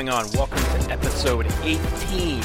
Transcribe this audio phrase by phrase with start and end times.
[0.00, 0.32] going on?
[0.32, 2.42] Welcome to episode 18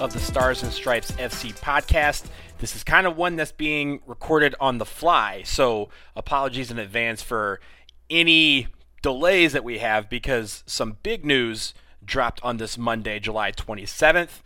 [0.00, 2.24] of the Stars and Stripes FC podcast.
[2.58, 7.22] This is kind of one that's being recorded on the fly, so apologies in advance
[7.22, 7.60] for
[8.10, 8.66] any
[9.02, 14.42] delays that we have because some big news dropped on this Monday, July 27th.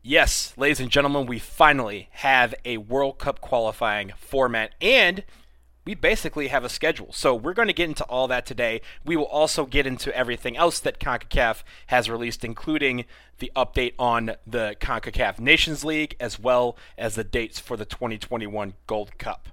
[0.00, 5.24] Yes, ladies and gentlemen, we finally have a World Cup qualifying format and
[5.84, 7.12] we basically have a schedule.
[7.12, 8.80] So we're going to get into all that today.
[9.04, 13.04] We will also get into everything else that CONCACAF has released, including
[13.38, 18.74] the update on the CONCACAF Nations League, as well as the dates for the 2021
[18.86, 19.48] Gold Cup.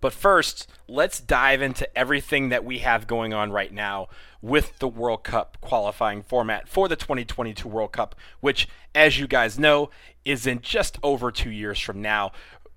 [0.00, 4.08] But first, let's dive into everything that we have going on right now
[4.40, 9.58] with the World Cup qualifying format for the 2022 World Cup, which, as you guys
[9.58, 9.90] know,
[10.24, 12.32] is in just over two years from now.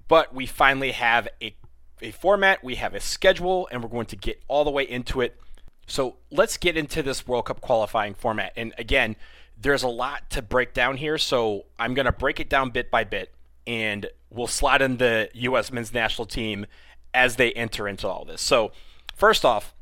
[0.10, 1.56] But we finally have a
[2.04, 5.22] a format, we have a schedule, and we're going to get all the way into
[5.22, 5.40] it.
[5.88, 8.54] So let's get into this World Cup qualifying format.
[8.56, 9.16] And again,
[9.60, 12.92] there's a lot to break down here, so I'm going to break it down bit
[12.92, 13.34] by bit,
[13.66, 15.72] and we'll slide in the U.S.
[15.72, 16.66] men's national team
[17.14, 18.42] as they enter into all this.
[18.42, 18.72] So,
[19.16, 19.74] first off,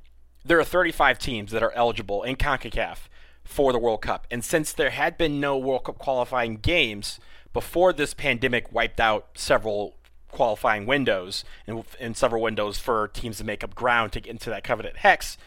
[0.44, 2.98] there are 35 teams that are eligible in CONCACAF
[3.44, 4.28] for the World Cup.
[4.30, 7.20] And since there had been no World Cup qualifying games
[7.54, 9.96] before this pandemic wiped out several
[10.32, 14.50] qualifying windows and, and several windows for teams to make up ground to get into
[14.50, 15.38] that coveted hex,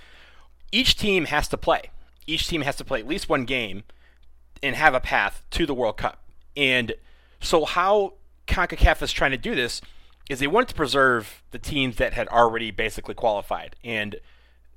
[0.72, 1.90] each team has to play.
[2.26, 3.84] Each team has to play at least one game
[4.62, 6.22] and have a path to the World Cup.
[6.56, 6.94] And
[7.40, 8.14] so, how
[8.46, 9.80] CONCACAF is trying to do this
[10.30, 13.76] is they wanted to preserve the teams that had already basically qualified.
[13.84, 14.16] And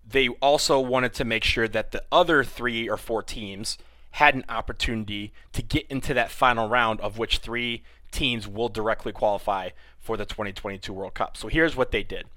[0.09, 3.77] they also wanted to make sure that the other three or four teams
[4.11, 9.11] had an opportunity to get into that final round, of which three teams will directly
[9.11, 9.69] qualify
[10.07, 11.35] for the 2022 World Cup.
[11.35, 12.27] So here's what they did.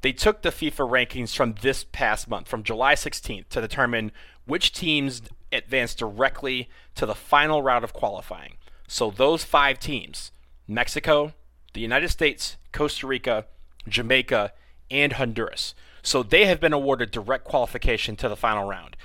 [0.00, 4.10] They took the FIFA rankings from this past month, from July 16th, to determine
[4.46, 5.22] which teams
[5.52, 8.56] advanced directly to the final round of qualifying.
[8.88, 10.32] So those five teams
[10.66, 11.34] Mexico,
[11.72, 13.46] the United States, Costa Rica,
[13.86, 14.52] Jamaica,
[14.90, 15.76] and Honduras.
[16.02, 18.96] So they have been awarded direct qualification to the final round.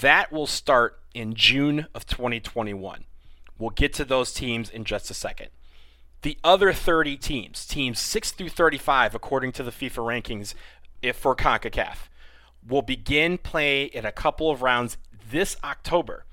[0.00, 3.06] That will start in June of 2021.
[3.58, 5.48] We'll get to those teams in just a second.
[6.22, 10.54] The other 30 teams, teams 6 through 35, according to the FIFA rankings
[11.00, 12.08] if for CONCACAF,
[12.66, 14.98] will begin play in a couple of rounds
[15.30, 16.26] this October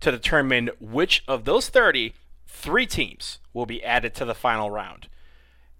[0.00, 2.14] to determine which of those 30,
[2.46, 5.08] three teams will be added to the final round.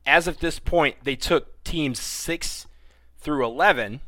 [0.06, 2.66] As of this point, they took teams 6
[3.18, 4.00] through 11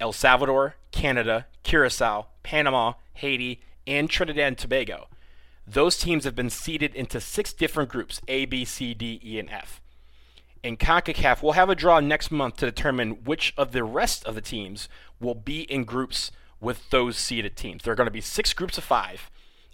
[0.00, 5.08] El Salvador, Canada, Curacao, Panama, Haiti, and Trinidad and Tobago
[5.72, 9.50] those teams have been seeded into six different groups A, B, C, D, E, and
[9.50, 9.80] F.
[10.62, 14.34] In CONCACAF, we'll have a draw next month to determine which of the rest of
[14.34, 14.88] the teams
[15.20, 16.30] will be in groups
[16.60, 17.82] with those seeded teams.
[17.82, 19.30] There are going to be six groups of five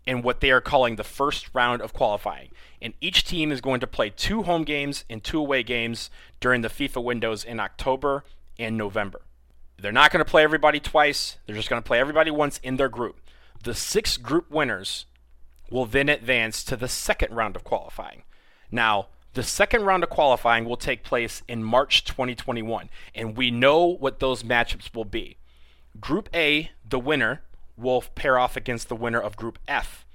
[0.06, 2.50] in what they are calling the first round of qualifying.
[2.82, 6.60] And each team is going to play two home games and two away games during
[6.60, 8.24] the FIFA windows in October
[8.58, 9.22] and November.
[9.80, 12.76] They're not going to play everybody twice, they're just going to play everybody once in
[12.76, 13.20] their group.
[13.62, 15.06] The six group winners
[15.74, 18.22] will then advance to the second round of qualifying.
[18.70, 23.84] Now, the second round of qualifying will take place in March 2021, and we know
[23.84, 25.36] what those matchups will be.
[25.98, 27.42] Group A, the winner,
[27.76, 30.06] will pair off against the winner of Group F.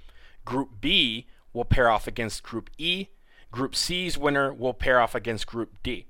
[0.46, 3.08] Group B will pair off against Group E.
[3.50, 6.06] Group C's winner will pair off against Group D.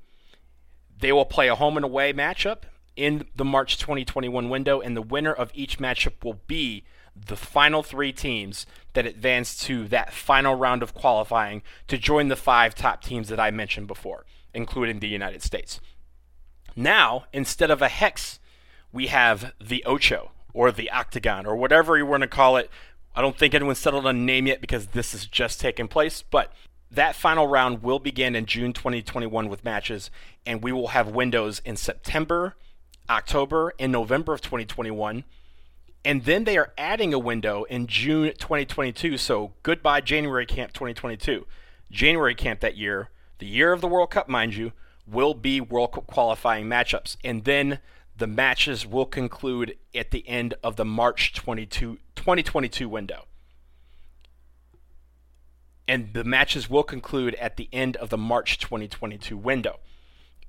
[0.96, 2.58] They will play a home and away matchup
[2.94, 6.84] in the March 2021 window, and the winner of each matchup will be
[7.14, 12.36] the final three teams that advance to that final round of qualifying to join the
[12.36, 15.80] five top teams that I mentioned before, including the United States.
[16.74, 18.40] Now, instead of a hex,
[18.92, 22.70] we have the Ocho or the Octagon or whatever you want to call it.
[23.14, 26.22] I don't think anyone's settled on a name yet because this has just taken place,
[26.22, 26.52] but
[26.90, 30.10] that final round will begin in June 2021 with matches,
[30.44, 32.56] and we will have windows in September,
[33.08, 35.24] October, and November of 2021
[36.04, 39.18] and then they are adding a window in June 2022.
[39.18, 41.46] So goodbye January camp 2022.
[41.90, 44.72] January camp that year, the year of the World Cup, mind you,
[45.06, 47.16] will be World Cup qualifying matchups.
[47.22, 47.80] And then
[48.16, 53.26] the matches will conclude at the end of the March 22, 2022 window.
[55.86, 59.80] And the matches will conclude at the end of the March 2022 window.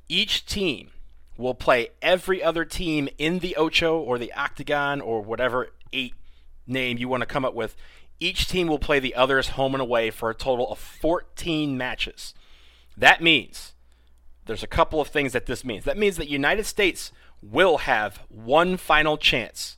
[0.08, 0.92] Each team
[1.42, 6.14] will play every other team in the Ocho or the Octagon or whatever eight
[6.68, 7.76] name you want to come up with.
[8.20, 12.34] Each team will play the others home and away for a total of 14 matches.
[12.96, 13.74] That means
[14.46, 15.86] there's a couple of things that this means.
[15.86, 17.12] That means that United States
[17.42, 19.78] will have one final chance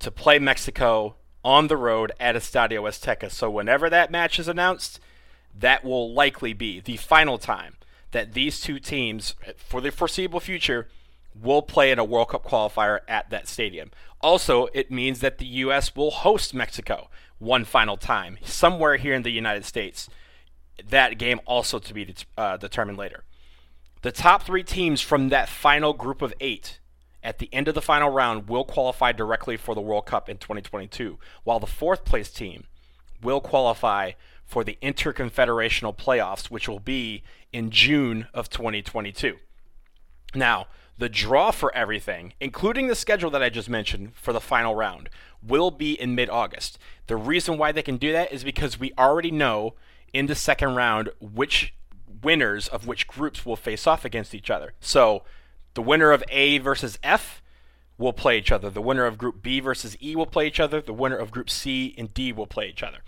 [0.00, 3.30] to play Mexico on the road at Estadio Azteca.
[3.30, 5.00] So whenever that match is announced,
[5.56, 7.76] that will likely be the final time
[8.12, 10.88] that these two teams, for the foreseeable future,
[11.34, 13.90] will play in a World Cup qualifier at that stadium.
[14.20, 15.94] Also, it means that the U.S.
[15.94, 17.08] will host Mexico
[17.38, 20.08] one final time somewhere here in the United States.
[20.88, 23.24] That game also to be uh, determined later.
[24.02, 26.80] The top three teams from that final group of eight
[27.22, 30.38] at the end of the final round will qualify directly for the World Cup in
[30.38, 32.64] 2022, while the fourth place team
[33.22, 34.12] will qualify
[34.50, 39.36] for the interconfederational playoffs, which will be in June of 2022.
[40.34, 40.66] Now,
[40.98, 45.08] the draw for everything, including the schedule that I just mentioned for the final round,
[45.40, 46.80] will be in mid August.
[47.06, 49.74] The reason why they can do that is because we already know
[50.12, 51.72] in the second round which
[52.20, 54.72] winners of which groups will face off against each other.
[54.80, 55.22] So
[55.74, 57.40] the winner of A versus F
[57.98, 58.68] will play each other.
[58.68, 60.80] The winner of Group B versus E will play each other.
[60.80, 62.98] The winner of Group C and D will play each other.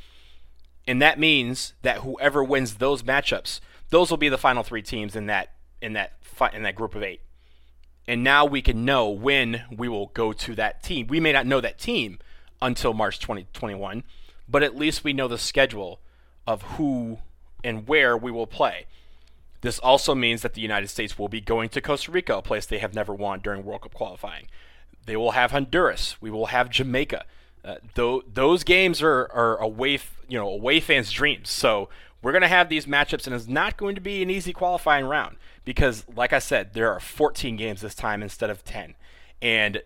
[0.87, 5.14] And that means that whoever wins those matchups, those will be the final three teams
[5.14, 6.14] in that in that
[6.52, 7.20] in that group of 8.
[8.08, 11.06] And now we can know when we will go to that team.
[11.06, 12.19] We may not know that team
[12.61, 14.02] until March 2021,
[14.49, 16.00] but at least we know the schedule
[16.46, 17.19] of who
[17.62, 18.87] and where we will play.
[19.61, 22.67] This also means that the United States will be going to Costa Rica, a place
[22.67, 24.49] they have never won during World Cup qualifying.
[25.06, 26.17] They will have Honduras.
[26.20, 27.25] We will have Jamaica.
[27.64, 29.99] Uh, th- those games are, are away,
[30.29, 31.50] you know, away fans' dreams.
[31.50, 31.88] So
[32.23, 35.06] we're going to have these matchups, and it's not going to be an easy qualifying
[35.06, 38.94] round because, like I said, there are 14 games this time instead of 10,
[39.41, 39.76] and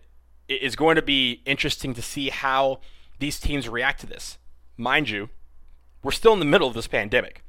[0.47, 2.79] it is going to be interesting to see how
[3.19, 4.37] these teams react to this.
[4.75, 5.29] Mind you,
[6.03, 7.43] we're still in the middle of this pandemic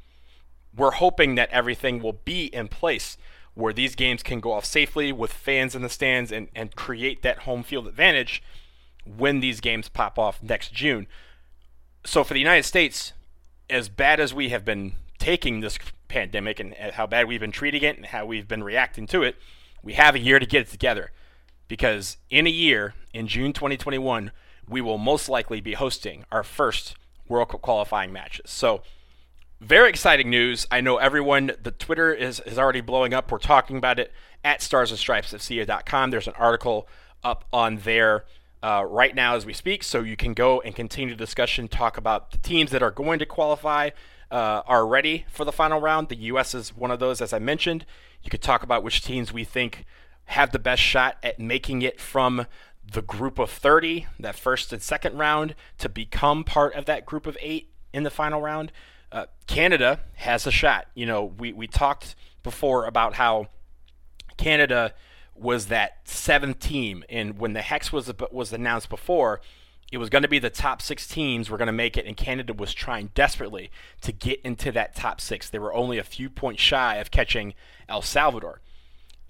[0.79, 3.17] we're hoping that everything will be in place
[3.55, 7.23] where these games can go off safely with fans in the stands and, and create
[7.23, 8.43] that home field advantage
[9.17, 11.07] when these games pop off next June.
[12.05, 13.13] So for the United States,
[13.71, 15.79] as bad as we have been taking this
[16.09, 19.37] pandemic and how bad we've been treating it and how we've been reacting to it,
[19.83, 21.11] we have a year to get it together.
[21.67, 24.33] Because in a year, in June 2021,
[24.69, 26.95] we will most likely be hosting our first
[27.29, 28.51] World Cup qualifying matches.
[28.51, 28.83] So
[29.61, 30.67] very exciting news.
[30.71, 33.31] I know everyone, the Twitter is, is already blowing up.
[33.31, 34.13] We're talking about it
[34.45, 36.11] at starsandstripesfc.com.
[36.11, 36.89] There's an article
[37.23, 38.25] up on there
[38.63, 41.97] uh, right now as we speak, so you can go and continue the discussion, talk
[41.97, 43.91] about the teams that are going to qualify,
[44.31, 46.09] uh, are ready for the final round.
[46.09, 46.55] The U.S.
[46.55, 47.87] is one of those, as I mentioned.
[48.23, 49.85] You could talk about which teams we think
[50.27, 52.47] have the best shot at making it from
[52.93, 57.27] the group of 30, that first and second round, to become part of that group
[57.27, 58.73] of eight in the final round.
[59.11, 60.87] Uh, Canada has a shot.
[60.95, 63.49] You know, we, we talked before about how
[64.37, 64.95] Canada
[65.41, 69.41] was that seventh team, and when the hex was was announced before,
[69.91, 72.17] it was going to be the top six teams were going to make it, and
[72.17, 73.71] Canada was trying desperately
[74.03, 75.49] to get into that top six.
[75.49, 77.55] They were only a few points shy of catching
[77.89, 78.61] El Salvador.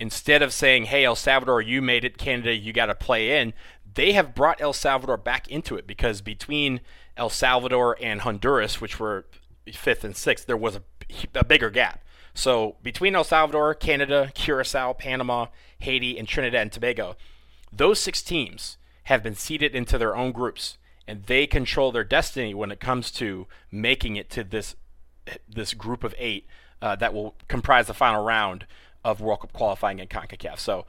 [0.01, 3.53] Instead of saying, "Hey, El Salvador, you made it, Canada, you got to play in,"
[3.95, 6.81] they have brought El Salvador back into it because between
[7.17, 9.27] El Salvador and Honduras, which were
[9.73, 10.83] fifth and sixth, there was a,
[11.35, 12.03] a bigger gap.
[12.39, 15.47] So between El Salvador, Canada, Curacao, Panama,
[15.81, 17.17] Haiti, and Trinidad and Tobago,
[17.73, 20.79] those six teams have been seeded into their own groups,
[21.09, 24.77] and they control their destiny when it comes to making it to this
[25.49, 26.47] this group of eight
[26.81, 28.67] uh, that will comprise the final round
[29.05, 30.61] of World Cup qualifying in CONCACAF.
[30.61, 30.87] So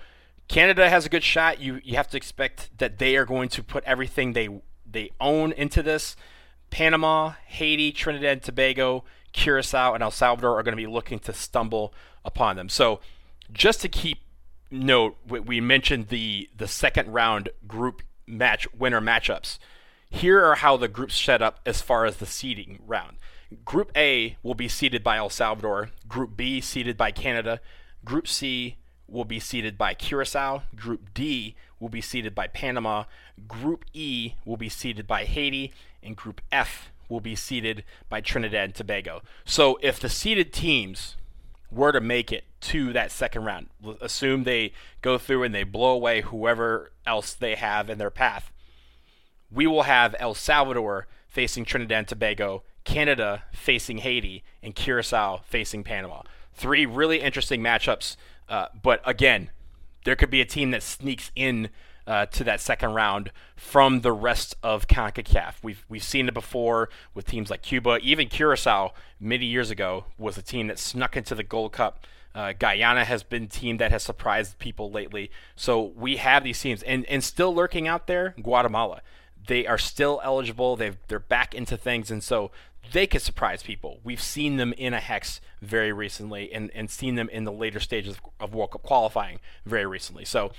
[0.48, 1.60] Canada has a good shot.
[1.60, 4.50] You you have to expect that they are going to put everything they
[4.86, 6.16] they own into this.
[6.70, 11.34] Panama, Haiti, Trinidad and Tobago, Curacao, and El Salvador are going to be looking to
[11.34, 11.94] stumble
[12.24, 12.70] upon them.
[12.70, 13.00] So,
[13.52, 14.20] just to keep
[14.72, 19.58] note, we mentioned the the second round group match winner matchups.
[20.10, 23.18] Here are how the groups set up as far as the seeding round.
[23.66, 25.90] Group A will be seeded by El Salvador.
[26.08, 27.60] Group B seeded by Canada.
[28.06, 30.64] Group C will be seeded by Curacao.
[30.76, 33.06] Group D will be seeded by Panama.
[33.48, 38.66] Group E will be seeded by Haiti and Group F will be seeded by Trinidad
[38.66, 39.22] and Tobago.
[39.44, 41.18] So if the seeded teams
[41.72, 43.68] were to make it to that second round,
[44.02, 48.52] assume they go through and they blow away whoever else they have in their path,
[49.52, 55.84] we will have El Salvador facing Trinidad and Tobago, Canada facing Haiti, and Curacao facing
[55.84, 56.22] Panama.
[56.54, 58.16] Three really interesting matchups,
[58.48, 59.52] uh, but again,
[60.06, 61.70] there could be a team that sneaks in
[62.10, 65.56] uh, to that second round from the rest of CONCACAF.
[65.62, 70.36] We've we've seen it before with teams like Cuba, even Curacao many years ago was
[70.36, 72.08] a team that snuck into the Gold Cup.
[72.34, 75.30] Uh, Guyana has been a team that has surprised people lately.
[75.56, 79.02] So we have these teams, and and still lurking out there, Guatemala.
[79.48, 80.76] they are still eligible.
[80.76, 82.50] They've they're back into things, and so
[82.92, 84.00] they could surprise people.
[84.04, 87.80] We've seen them in a hex very recently, and and seen them in the later
[87.80, 90.26] stages of World Cup qualifying very recently.
[90.26, 90.52] So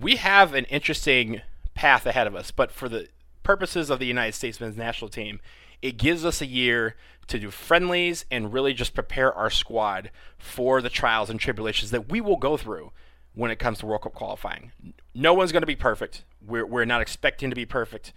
[0.00, 1.42] we have an interesting
[1.74, 2.50] path ahead of us.
[2.50, 3.08] But for the
[3.42, 5.40] purposes of the United States men's national team,
[5.82, 10.82] it gives us a year to do friendlies and really just prepare our squad for
[10.82, 12.92] the trials and tribulations that we will go through
[13.34, 14.72] when it comes to World Cup qualifying.
[15.14, 16.24] No one's going to be perfect.
[16.44, 18.12] We're, we're not expecting to be perfect,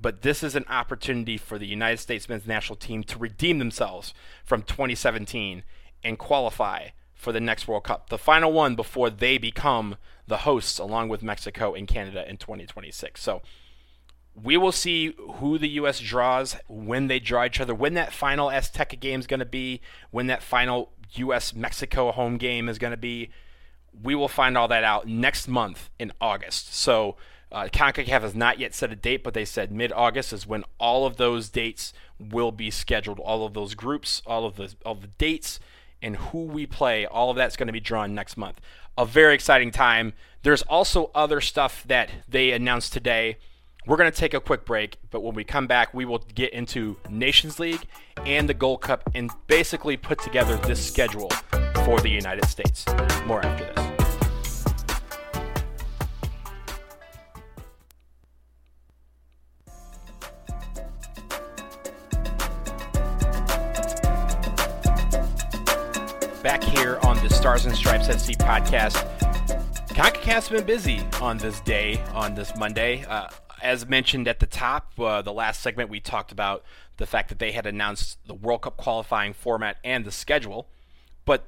[0.00, 4.14] but this is an opportunity for the United States men's national team to redeem themselves
[4.44, 5.64] from 2017
[6.04, 10.78] and qualify for the next World Cup, the final one before they become the hosts
[10.78, 13.20] along with Mexico and Canada in 2026.
[13.20, 13.42] So
[14.34, 16.00] we will see who the U.S.
[16.00, 19.80] draws when they draw each other, when that final Azteca game is going to be,
[20.10, 21.54] when that final U.S.
[21.54, 23.30] Mexico home game is going to be.
[24.02, 26.74] We will find all that out next month in August.
[26.74, 27.16] So
[27.52, 30.64] uh, CONCACAF has not yet set a date, but they said mid August is when
[30.80, 33.18] all of those dates will be scheduled.
[33.18, 35.60] All of those groups, all of the all the dates,
[36.00, 38.60] and who we play, all of that's going to be drawn next month.
[38.96, 40.12] A very exciting time.
[40.42, 43.38] There's also other stuff that they announced today
[43.86, 46.52] we're going to take a quick break, but when we come back, we will get
[46.52, 47.84] into Nations League
[48.24, 51.30] and the Gold Cup and basically put together this schedule
[51.84, 52.84] for the United States.
[53.26, 53.91] More after this.
[66.42, 68.96] Back here on the Stars and Stripes FC podcast.
[69.90, 73.04] CONCACAF's been busy on this day, on this Monday.
[73.04, 73.28] Uh,
[73.62, 76.64] as mentioned at the top, uh, the last segment we talked about
[76.96, 80.66] the fact that they had announced the World Cup qualifying format and the schedule,
[81.24, 81.46] but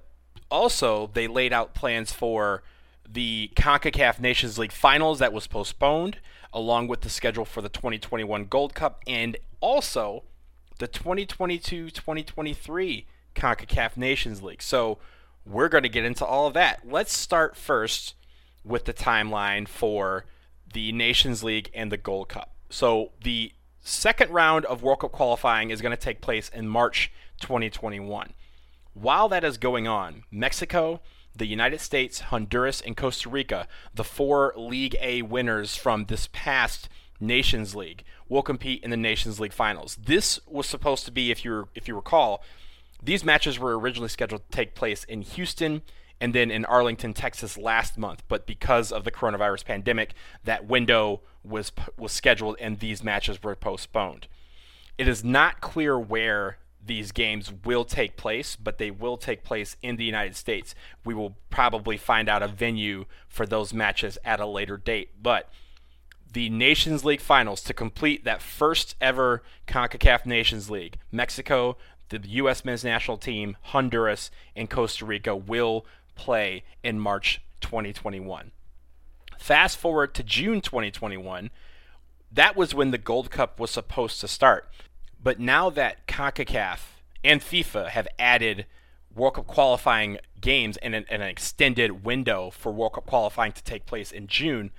[0.49, 2.63] also they laid out plans for
[3.05, 6.19] the CONCACAF Nations League finals that was postponed,
[6.53, 10.23] along with the schedule for the 2021 Gold Cup and also
[10.79, 14.63] the 2022 2023 CONCACAF Nations League.
[14.63, 14.99] So
[15.45, 16.81] we're going to get into all of that.
[16.89, 18.15] Let's start first
[18.65, 20.25] with the timeline for
[20.75, 22.55] the Nations League, and the Gold Cup.
[22.69, 27.11] So the second round of World Cup qualifying is going to take place in March
[27.41, 28.35] 2021.
[28.93, 31.01] While that is going on, Mexico,
[31.35, 36.89] the United States, Honduras, and Costa Rica, the four League A winners from this past
[37.19, 39.97] Nations League, will compete in the Nations League finals.
[39.97, 42.43] This was supposed to be, if you if you recall,
[43.05, 45.83] these matches were originally scheduled to take place in Houston
[46.21, 48.23] and then in Arlington, Texas last month.
[48.29, 53.55] But because of the coronavirus pandemic, that window was was scheduled and these matches were
[53.55, 54.29] postponed.
[54.97, 59.77] It is not clear where these games will take place, but they will take place
[59.83, 60.75] in the United States.
[61.05, 65.23] We will probably find out a venue for those matches at a later date.
[65.23, 65.51] But
[66.33, 71.77] the Nations League finals to complete that first ever CONCACAF Nations League, Mexico,
[72.09, 72.65] the U.S.
[72.65, 78.53] men's national team, Honduras, and Costa Rica will play in March 2021.
[79.39, 81.51] Fast forward to June 2021,
[82.33, 84.69] that was when the Gold Cup was supposed to start.
[85.23, 86.81] But now that CONCACAF
[87.23, 88.67] and FIFA have added
[89.15, 93.87] World Cup qualifying games and an, an, extended window for World Cup qualifying to take
[93.87, 94.71] place in June,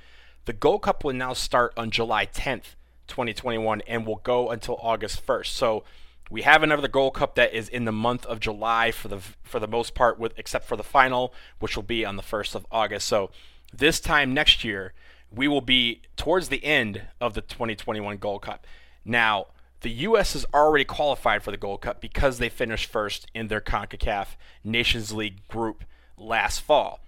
[0.46, 2.76] the Gold Cup will now start on July 10th,
[3.08, 5.48] 2021, and will go until August 1st.
[5.48, 5.84] So
[6.30, 9.60] we have another Gold Cup that is in the month of July for the for
[9.60, 12.66] the most part, with except for the final, which will be on the first of
[12.72, 13.08] August.
[13.08, 13.30] So
[13.74, 14.94] this time next year,
[15.32, 18.66] we will be towards the end of the 2021 Gold Cup.
[19.04, 19.48] Now,
[19.82, 20.36] the U.S.
[20.36, 24.30] is already qualified for the Gold Cup because they finished first in their CONCACAF
[24.64, 25.84] Nations League group
[26.18, 27.02] last fall.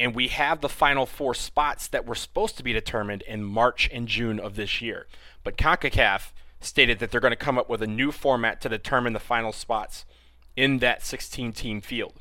[0.00, 3.88] And we have the final four spots that were supposed to be determined in March
[3.92, 5.06] and June of this year.
[5.44, 9.12] But CONCACAF stated that they're going to come up with a new format to determine
[9.12, 10.04] the final spots
[10.56, 12.14] in that 16 team field.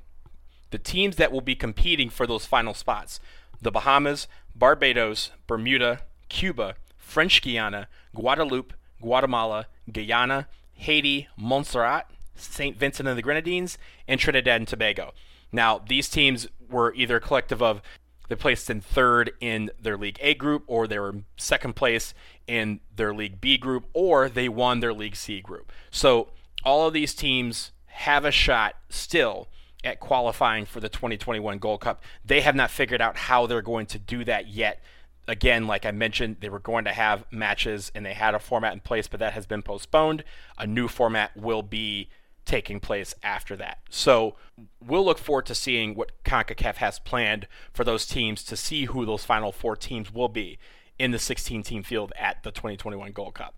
[0.69, 3.19] The teams that will be competing for those final spots
[3.59, 12.77] the Bahamas, Barbados, Bermuda, Cuba, French Guiana, Guadeloupe, Guatemala, Guyana, Haiti, Montserrat, St.
[12.77, 15.13] Vincent and the Grenadines, and Trinidad and Tobago.
[15.51, 17.81] Now, these teams were either a collective of
[18.27, 22.13] they placed in third in their League A group, or they were second place
[22.47, 25.71] in their League B group, or they won their League C group.
[25.91, 26.29] So
[26.63, 29.47] all of these teams have a shot still
[29.83, 32.01] at qualifying for the 2021 Gold Cup.
[32.25, 34.81] They have not figured out how they're going to do that yet.
[35.27, 38.73] Again, like I mentioned, they were going to have matches and they had a format
[38.73, 40.23] in place, but that has been postponed.
[40.57, 42.09] A new format will be
[42.47, 43.79] taking place after that.
[43.89, 44.35] So
[44.83, 49.05] we'll look forward to seeing what CONCACAF has planned for those teams to see who
[49.05, 50.57] those final four teams will be
[50.97, 53.53] in the 16 team field at the 2021 Gold Cup.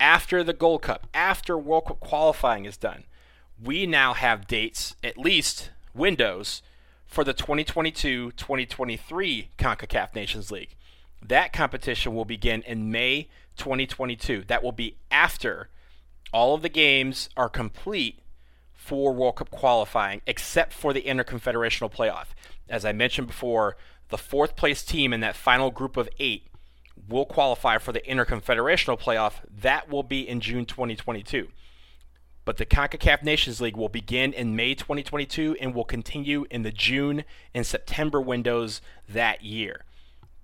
[0.00, 3.04] After the Gold Cup, after World Cup qualifying is done,
[3.62, 6.62] we now have dates, at least windows,
[7.06, 10.74] for the 2022 2023 CONCACAF Nations League.
[11.22, 13.28] That competition will begin in May
[13.58, 14.44] 2022.
[14.46, 15.68] That will be after
[16.32, 18.20] all of the games are complete
[18.72, 22.28] for World Cup qualifying, except for the interconfederational playoff.
[22.68, 23.76] As I mentioned before,
[24.08, 26.48] the fourth place team in that final group of eight
[27.08, 29.34] will qualify for the interconfederational playoff.
[29.48, 31.48] That will be in June 2022.
[32.44, 36.72] But the CONCACAF Nations League will begin in May 2022 and will continue in the
[36.72, 39.84] June and September windows that year.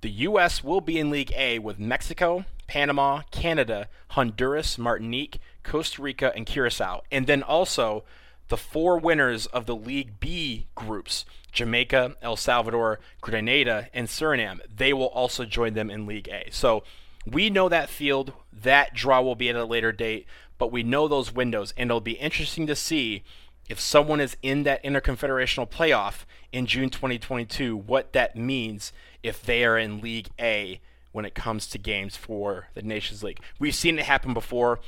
[0.00, 0.62] The U.S.
[0.62, 7.02] will be in League A with Mexico, Panama, Canada, Honduras, Martinique, Costa Rica, and Curacao.
[7.10, 8.04] And then also
[8.48, 14.60] the four winners of the League B groups Jamaica, El Salvador, Grenada, and Suriname.
[14.74, 16.48] They will also join them in League A.
[16.50, 16.84] So
[17.26, 18.32] we know that field.
[18.52, 20.26] That draw will be at a later date,
[20.58, 23.24] but we know those windows, and it'll be interesting to see
[23.68, 28.92] if someone is in that interconfederational playoff in June 2022, what that means
[29.22, 30.80] if they are in League A
[31.12, 33.40] when it comes to games for the Nations League.
[33.58, 34.80] We've seen it happen before.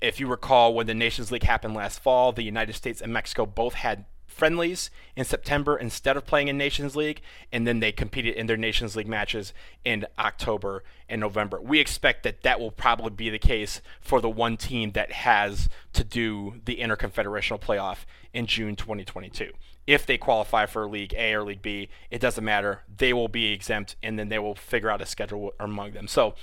[0.00, 3.44] If you recall, when the Nations League happened last fall, the United States and Mexico
[3.46, 4.04] both had
[4.34, 7.22] friendlies in September instead of playing in Nations League,
[7.52, 9.52] and then they competed in their Nations League matches
[9.84, 11.60] in October and November.
[11.60, 15.68] We expect that that will probably be the case for the one team that has
[15.92, 19.52] to do the interconfederational playoff in June 2022.
[19.86, 22.82] If they qualify for League A or League B, it doesn't matter.
[22.94, 26.08] They will be exempt, and then they will figure out a schedule among them.
[26.08, 26.34] So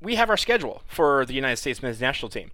[0.00, 2.50] we have our schedule for the United States men's national team.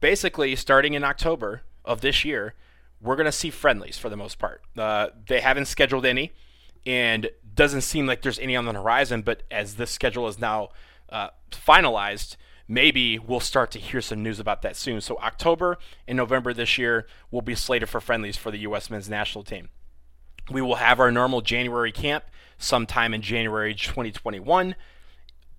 [0.00, 2.54] Basically, starting in October of this year,
[3.00, 4.62] we're going to see friendlies for the most part.
[4.76, 6.32] Uh, they haven't scheduled any,
[6.84, 9.22] and doesn't seem like there's any on the horizon.
[9.22, 10.68] But as this schedule is now
[11.08, 12.36] uh, finalized,
[12.68, 15.00] maybe we'll start to hear some news about that soon.
[15.00, 18.90] So October and November this year will be slated for friendlies for the U.S.
[18.90, 19.68] men's national team.
[20.50, 22.24] We will have our normal January camp
[22.58, 24.76] sometime in January 2021.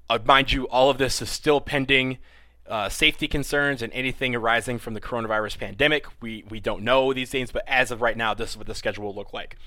[0.09, 2.17] Uh, mind you, all of this is still pending
[2.67, 6.05] uh, safety concerns and anything arising from the coronavirus pandemic.
[6.21, 8.75] We, we don't know these things, but as of right now, this is what the
[8.75, 9.57] schedule will look like.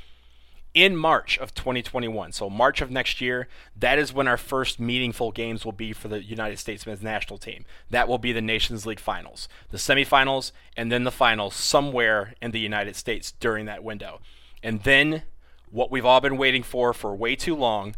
[0.72, 5.32] In March of 2021, so March of next year, that is when our first meaningful
[5.32, 7.64] games will be for the United States men's national team.
[7.90, 12.52] That will be the Nations League finals, the semifinals, and then the finals somewhere in
[12.52, 14.20] the United States during that window.
[14.62, 15.24] And then
[15.70, 17.96] what we've all been waiting for for way too long,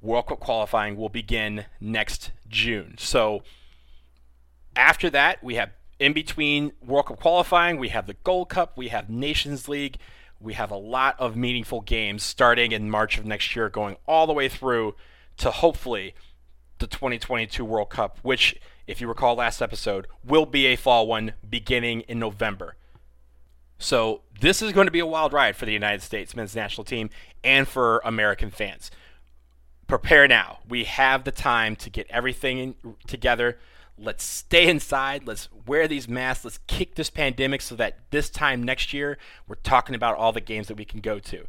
[0.00, 2.94] World Cup qualifying will begin next June.
[2.98, 3.42] So
[4.76, 8.88] after that, we have in between World Cup qualifying, we have the Gold Cup, we
[8.88, 9.98] have Nations League,
[10.40, 14.26] we have a lot of meaningful games starting in March of next year, going all
[14.26, 14.94] the way through
[15.38, 16.14] to hopefully
[16.78, 18.56] the 2022 World Cup, which,
[18.86, 22.76] if you recall last episode, will be a fall one beginning in November.
[23.78, 26.84] So this is going to be a wild ride for the United States men's national
[26.84, 27.10] team
[27.42, 28.90] and for American fans.
[29.86, 30.58] Prepare now.
[30.68, 32.74] We have the time to get everything
[33.06, 33.58] together
[33.96, 35.26] Let's stay inside.
[35.26, 36.44] Let's wear these masks.
[36.44, 40.40] Let's kick this pandemic so that this time next year, we're talking about all the
[40.40, 41.46] games that we can go to.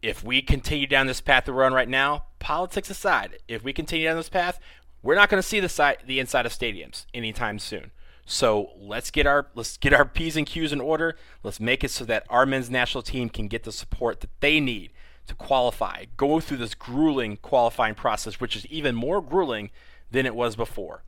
[0.00, 3.72] If we continue down this path that we're on right now, politics aside, if we
[3.72, 4.60] continue down this path,
[5.02, 7.90] we're not going to see the side, the inside of stadiums anytime soon.
[8.26, 11.16] So let's get our let's get our p's and q's in order.
[11.42, 14.60] Let's make it so that our men's national team can get the support that they
[14.60, 14.92] need
[15.28, 16.06] to qualify.
[16.16, 19.70] Go through this grueling qualifying process, which is even more grueling
[20.10, 21.02] than it was before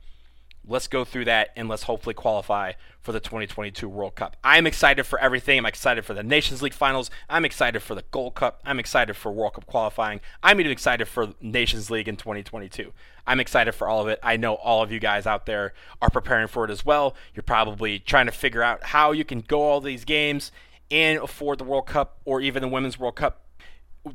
[0.69, 4.37] let's go through that and let's hopefully qualify for the 2022 World Cup.
[4.43, 5.57] I'm excited for everything.
[5.57, 7.09] I'm excited for the Nations League finals.
[7.29, 8.61] I'm excited for the Gold Cup.
[8.63, 10.21] I'm excited for World Cup qualifying.
[10.43, 12.93] I'm even excited for Nations League in 2022.
[13.25, 14.19] I'm excited for all of it.
[14.21, 17.15] I know all of you guys out there are preparing for it as well.
[17.33, 20.51] You're probably trying to figure out how you can go all these games
[20.91, 23.41] and afford the World Cup or even the Women's World Cup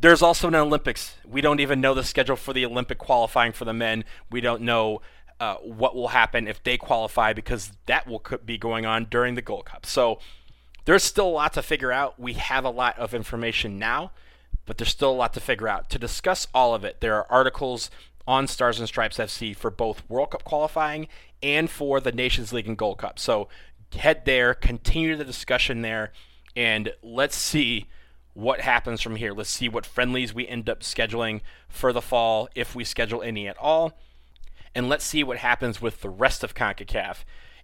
[0.01, 1.17] there's also an Olympics.
[1.25, 4.05] We don't even know the schedule for the Olympic qualifying for the men.
[4.31, 5.03] We don't know
[5.40, 9.42] uh, what will happen if they qualify because that will be going on during the
[9.42, 9.87] Gold Cup.
[9.87, 10.18] So
[10.85, 12.18] there's still a lot to figure out.
[12.18, 14.12] We have a lot of information now,
[14.66, 15.90] but there's still a lot to figure out.
[15.90, 17.90] To discuss all of it, there are articles
[18.27, 21.09] on Stars and Stripes FC for both World Cup qualifying
[21.42, 23.18] and for the Nations League and Gold Cup.
[23.18, 23.49] So
[23.94, 26.12] head there, continue the discussion there,
[26.57, 27.87] and let's see
[28.33, 29.33] what happens from here.
[29.33, 33.47] Let's see what friendlies we end up scheduling for the fall, if we schedule any
[33.47, 33.92] at all
[34.74, 37.18] and let's see what happens with the rest of CONCACAF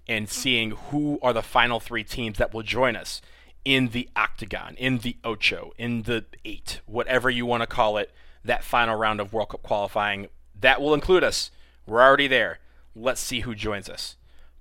[0.09, 3.21] and seeing who are the final three teams that will join us
[3.65, 8.13] in the octagon, in the ocho, in the eight, whatever you want to call it,
[8.45, 10.29] that final round of World Cup qualifying.
[10.59, 11.51] That will include us.
[11.87, 12.59] We're already there.
[12.95, 14.17] Let's see who joins us.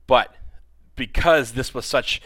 [0.08, 0.36] But
[0.96, 2.22] because this was such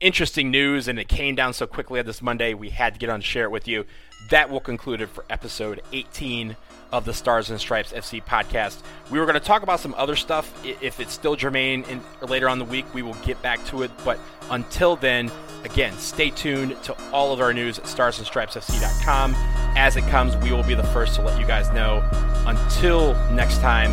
[0.00, 3.08] interesting news and it came down so quickly on this Monday, we had to get
[3.08, 3.84] on and share it with you.
[4.30, 6.56] That will conclude it for episode 18
[6.92, 8.78] of the Stars and Stripes FC podcast.
[9.10, 10.52] We were going to talk about some other stuff.
[10.64, 13.90] If it's still germane in, later on the week, we will get back to it.
[14.04, 14.18] But
[14.50, 15.30] until then,
[15.64, 19.34] again, stay tuned to all of our news at starsandstripesfc.com.
[19.76, 22.06] As it comes, we will be the first to let you guys know.
[22.46, 23.92] Until next time,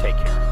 [0.00, 0.45] take care.